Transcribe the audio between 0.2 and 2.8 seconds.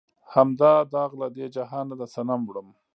هم دا داغ لۀ دې جهانه د صنم وړم